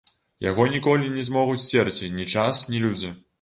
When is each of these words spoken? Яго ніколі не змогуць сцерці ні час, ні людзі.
Яго 0.45 0.63
ніколі 0.75 1.11
не 1.17 1.25
змогуць 1.27 1.61
сцерці 1.67 2.11
ні 2.17 2.27
час, 2.35 2.63
ні 2.73 2.83
людзі. 2.89 3.13